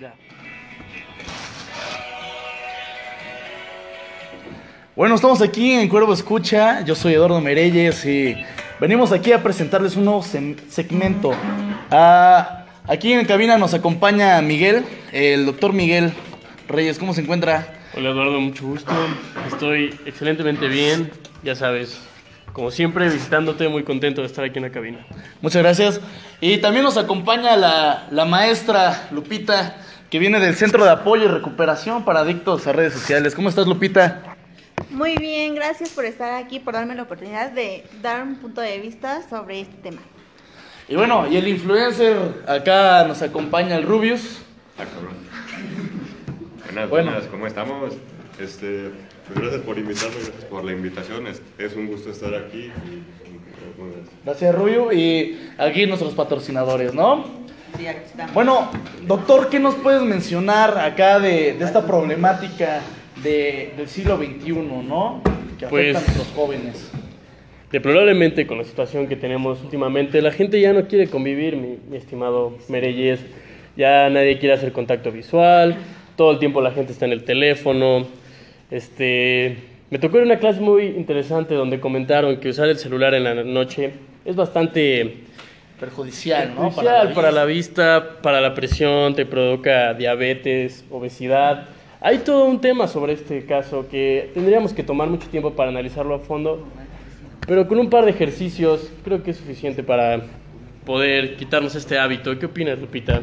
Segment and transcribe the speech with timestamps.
[0.00, 0.14] Ya.
[4.94, 6.82] Bueno, estamos aquí en Cuervo Escucha.
[6.84, 8.36] Yo soy Eduardo Mereyes y
[8.80, 11.32] venimos aquí a presentarles un nuevo segmento.
[11.90, 16.12] Ah, aquí en cabina nos acompaña Miguel, el doctor Miguel
[16.68, 16.98] Reyes.
[16.98, 17.74] ¿Cómo se encuentra?
[17.96, 18.92] Hola Eduardo, mucho gusto.
[19.46, 21.10] Estoy excelentemente bien,
[21.42, 22.00] ya sabes.
[22.52, 25.06] Como siempre, visitándote, muy contento de estar aquí en la cabina.
[25.42, 26.00] Muchas gracias.
[26.40, 29.76] Y también nos acompaña la, la maestra Lupita,
[30.10, 33.34] que viene del Centro de Apoyo y Recuperación para Adictos a Redes Sociales.
[33.34, 34.36] ¿Cómo estás, Lupita?
[34.90, 38.78] Muy bien, gracias por estar aquí, por darme la oportunidad de dar un punto de
[38.78, 40.00] vista sobre este tema.
[40.88, 44.38] Y bueno, y el influencer, acá nos acompaña el Rubius.
[44.78, 45.14] Ah, cabrón.
[46.66, 47.10] Buenas, Bueno.
[47.10, 47.94] buenas, ¿cómo estamos?
[48.38, 48.90] Este,
[49.26, 51.26] pues gracias por invitarme, gracias por la invitación.
[51.26, 52.70] Es, es un gusto estar aquí.
[54.24, 54.92] Gracias, Rubio.
[54.92, 57.45] Y aquí nuestros patrocinadores, ¿no?
[57.76, 58.32] Sí, aquí estamos.
[58.34, 58.70] Bueno,
[59.06, 62.80] doctor, ¿qué nos puedes mencionar acá de, de esta problemática
[63.22, 64.52] de- del siglo XXI,
[64.86, 65.20] ¿no?
[65.58, 66.90] Que afecta Pues- a nuestros jóvenes.
[67.70, 71.96] Deplorablemente con la situación que tenemos últimamente, la gente ya no quiere convivir, mi, mi
[71.96, 73.20] estimado Mereyes.
[73.76, 75.76] Ya nadie quiere hacer contacto visual,
[76.16, 78.06] todo el tiempo la gente está en el teléfono.
[78.70, 79.56] Este,
[79.90, 83.34] me tocó en una clase muy interesante donde comentaron que usar el celular en la
[83.34, 83.90] noche
[84.24, 85.18] es bastante
[85.78, 86.70] Perjudicial, ¿no?
[86.70, 87.98] perjudicial para la, vista.
[87.98, 91.68] vista, para la presión, te provoca diabetes, obesidad.
[92.00, 96.14] Hay todo un tema sobre este caso que tendríamos que tomar mucho tiempo para analizarlo
[96.14, 96.66] a fondo,
[97.46, 100.22] pero con un par de ejercicios creo que es suficiente para
[100.84, 102.38] poder quitarnos este hábito.
[102.38, 103.22] ¿Qué opinas, Lupita?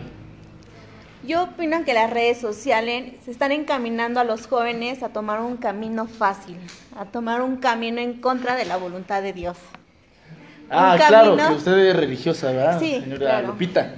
[1.26, 5.56] Yo opino que las redes sociales se están encaminando a los jóvenes a tomar un
[5.56, 6.58] camino fácil,
[6.98, 9.58] a tomar un camino en contra de la voluntad de Dios.
[10.70, 13.48] Ah, un claro, que usted es religiosa, ¿verdad, Sí, señora claro.
[13.48, 13.96] Lupita?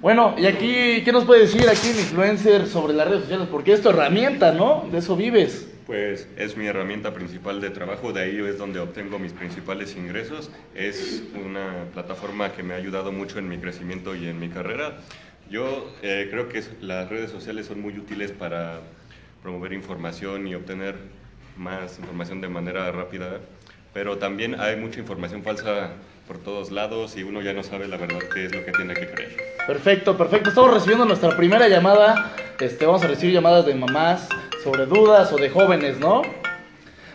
[0.00, 3.48] Bueno, y aquí, ¿qué nos puede decir aquí el influencer sobre las redes sociales?
[3.50, 4.86] Porque es tu herramienta, ¿no?
[4.90, 5.68] De eso vives.
[5.86, 10.50] Pues es mi herramienta principal de trabajo, de ahí es donde obtengo mis principales ingresos.
[10.74, 14.98] Es una plataforma que me ha ayudado mucho en mi crecimiento y en mi carrera.
[15.48, 18.80] Yo eh, creo que las redes sociales son muy útiles para
[19.42, 20.96] promover información y obtener
[21.56, 23.40] más información de manera rápida,
[23.96, 25.88] pero también hay mucha información falsa
[26.28, 28.92] por todos lados y uno ya no sabe la verdad qué es lo que tiene
[28.92, 29.36] que creer.
[29.66, 30.50] Perfecto, perfecto.
[30.50, 32.30] Estamos recibiendo nuestra primera llamada.
[32.60, 34.28] Este, vamos a recibir llamadas de mamás
[34.62, 36.20] sobre dudas o de jóvenes, ¿no?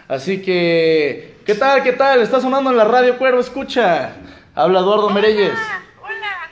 [0.08, 1.84] Así que, ¿qué tal?
[1.84, 2.20] ¿Qué tal?
[2.20, 4.14] Está sonando en la radio Cuervo, escucha.
[4.56, 5.54] Habla Eduardo Mereyes.
[6.02, 6.50] Hola,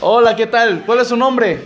[0.00, 0.84] Hola, ¿qué tal?
[0.86, 1.58] ¿Cuál es su nombre?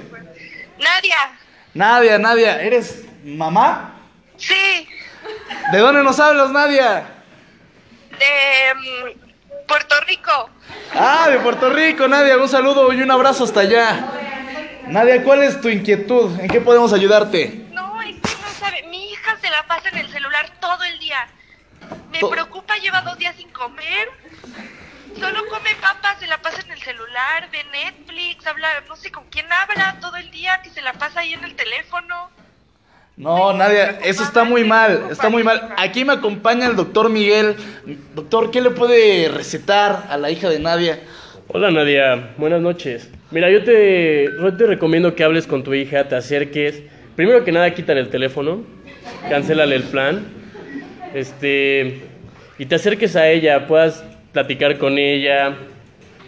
[0.78, 1.38] Nadia.
[1.74, 3.92] Nadia, Nadia, ¿eres mamá?
[4.38, 4.88] Sí,
[5.70, 7.19] ¿De dónde nos hablas, Nadia?
[8.20, 10.50] De mm, Puerto Rico.
[10.94, 12.36] Ah, de Puerto Rico, Nadia.
[12.36, 14.10] Un saludo y un abrazo hasta allá.
[14.86, 16.38] Nadia, ¿cuál es tu inquietud?
[16.40, 17.66] ¿En qué podemos ayudarte?
[17.72, 18.82] No, es que no sabe.
[18.88, 21.26] Mi hija se la pasa en el celular todo el día.
[22.12, 24.08] Me To- preocupa, lleva dos días sin comer.
[25.18, 29.24] Solo come papas, se la pasa en el celular, ve Netflix, habla, no sé con
[29.24, 32.30] quién habla todo el día, que se la pasa ahí en el teléfono.
[33.20, 35.74] No, Nadia, eso está muy mal, está muy mal.
[35.76, 37.54] Aquí me acompaña el doctor Miguel.
[38.14, 41.00] Doctor, ¿qué le puede recetar a la hija de Nadia?
[41.48, 43.10] Hola Nadia, buenas noches.
[43.30, 46.82] Mira, yo te, yo te recomiendo que hables con tu hija, te acerques.
[47.14, 48.62] Primero que nada, quítale el teléfono,
[49.28, 50.24] cancélale el plan,
[51.12, 52.00] este,
[52.56, 55.58] y te acerques a ella, puedas platicar con ella.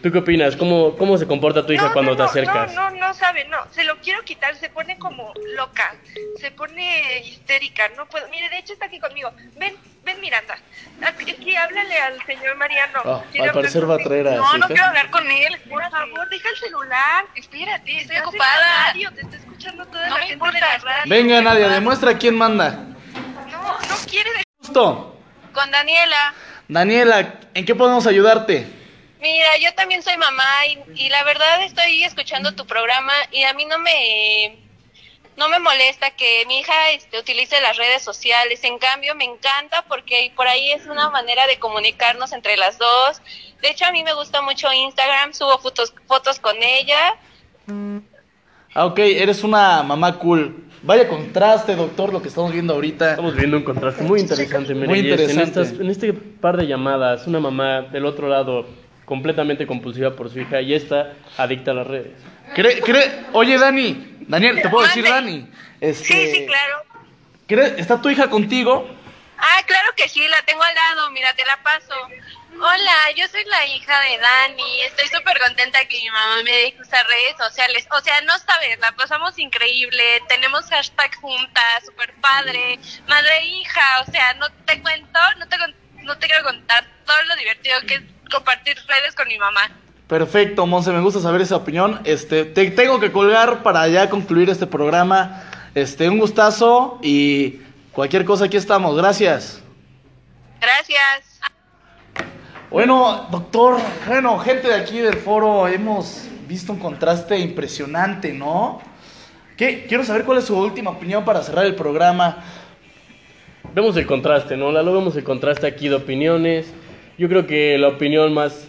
[0.02, 0.56] ¿Tú qué opinas?
[0.56, 2.74] ¿Cómo, cómo se comporta tu hija No, cuando no, te no, acercas?
[2.74, 3.58] No, no, no sabe, no.
[3.70, 5.94] Se lo quiero quitar, se pone como loca,
[6.40, 7.84] se pone histérica.
[7.96, 8.28] No puedo.
[8.28, 9.30] Mire, de hecho está aquí conmigo.
[9.56, 10.56] Ven, ven, Miranda.
[11.06, 13.00] Aquí, háblale al señor Mariano.
[13.04, 14.08] Ah, al parecer va a contigo.
[14.08, 15.56] traer a No, no quiero hablar con él.
[15.70, 17.24] Por favor, deja el celular.
[17.36, 18.86] Espérate, estoy ocupada.
[18.88, 21.02] Radio, te está escuchando toda la gente de la radio.
[21.06, 22.70] Venga, Nadia, demuestra quién manda.
[23.50, 24.30] No, no quiere.
[24.32, 25.16] de- Justo.
[25.52, 26.34] Con Daniela.
[26.66, 28.66] Daniela, ¿en qué podemos ayudarte?
[29.22, 33.54] Mira, yo también soy mamá y, y la verdad estoy escuchando tu programa y a
[33.54, 34.58] mí no me
[35.36, 38.62] no me molesta que mi hija este, utilice las redes sociales.
[38.64, 43.22] En cambio, me encanta porque por ahí es una manera de comunicarnos entre las dos.
[43.62, 47.14] De hecho, a mí me gusta mucho Instagram, subo fotos fotos con ella.
[48.74, 50.64] Ah, ok, eres una mamá cool.
[50.82, 53.10] Vaya contraste, doctor, lo que estamos viendo ahorita.
[53.10, 55.42] Estamos viendo un contraste muy interesante, Muy interesante.
[55.60, 58.66] En, estas- en este par de llamadas, una mamá del otro lado
[59.04, 62.12] completamente compulsiva por su hija y esta adicta a las redes.
[62.54, 65.04] Cre- cre- Oye, Dani, Daniel, te puedo decir.
[65.08, 65.48] Dani.
[65.80, 66.82] Este, Sí, sí, claro.
[67.48, 68.88] ¿cre- ¿Está tu hija contigo?
[69.38, 71.94] Ah, claro que sí, la tengo al lado, mira, te la paso.
[72.54, 74.80] Hola, yo soy la hija de Dani.
[74.82, 77.88] Estoy súper contenta que mi mamá me deje usar redes sociales.
[77.90, 80.22] O sea, no sabes, la pasamos increíble.
[80.28, 82.78] Tenemos hashtag juntas, súper padre.
[83.08, 85.56] Madre e hija, o sea, no te cuento, no te,
[86.04, 88.02] no te quiero contar todo lo divertido que es
[88.32, 89.70] compartir redes con mi mamá.
[90.08, 92.00] Perfecto, Monse, me gusta saber esa opinión.
[92.04, 95.44] Este, te tengo que colgar para ya concluir este programa.
[95.74, 97.60] Este, un gustazo y
[97.92, 98.96] cualquier cosa aquí estamos.
[98.96, 99.62] Gracias.
[100.60, 101.40] Gracias.
[102.70, 108.80] Bueno, doctor, bueno, gente de aquí del foro, hemos visto un contraste impresionante, ¿no?
[109.56, 109.86] ¿Qué?
[109.86, 112.44] Quiero saber cuál es su última opinión para cerrar el programa.
[113.74, 114.72] Vemos el contraste, ¿no?
[114.72, 116.72] Lalo, vemos el contraste aquí de opiniones.
[117.22, 118.66] Yo creo que la opinión más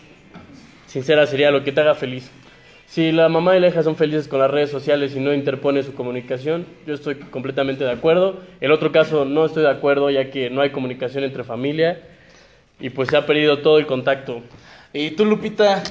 [0.86, 2.30] sincera sería lo que te haga feliz.
[2.86, 5.82] Si la mamá y la hija son felices con las redes sociales y no interpone
[5.82, 8.42] su comunicación, yo estoy completamente de acuerdo.
[8.62, 12.04] El otro caso no estoy de acuerdo ya que no hay comunicación entre familia
[12.80, 14.44] y pues se ha perdido todo el contacto.
[14.94, 15.82] ¿Y tú, Lupita?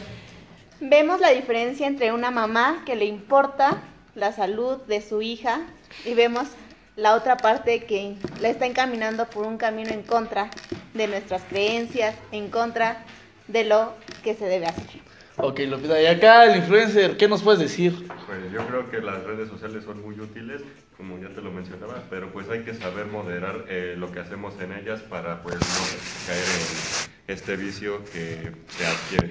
[0.81, 3.83] Vemos la diferencia entre una mamá que le importa
[4.15, 5.63] la salud de su hija
[6.05, 6.47] y vemos
[6.95, 10.49] la otra parte que la está encaminando por un camino en contra
[10.95, 13.05] de nuestras creencias, en contra
[13.49, 14.87] de lo que se debe hacer.
[15.37, 18.07] Ok, Lupita, y acá el influencer, ¿qué nos puedes decir?
[18.27, 20.61] Pues yo creo que las redes sociales son muy útiles,
[20.97, 24.55] como ya te lo mencionaba, pero pues hay que saber moderar eh, lo que hacemos
[24.61, 29.31] en ellas para pues no caer en este vicio que se adquiere.